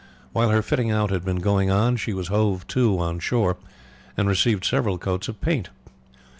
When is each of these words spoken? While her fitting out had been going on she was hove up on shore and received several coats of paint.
While 0.33 0.49
her 0.49 0.63
fitting 0.63 0.89
out 0.89 1.11
had 1.11 1.23
been 1.23 1.41
going 1.41 1.69
on 1.69 1.95
she 1.95 2.11
was 2.11 2.29
hove 2.29 2.65
up 2.67 2.75
on 2.75 3.19
shore 3.19 3.57
and 4.17 4.27
received 4.27 4.65
several 4.65 4.97
coats 4.97 5.27
of 5.27 5.39
paint. 5.41 5.69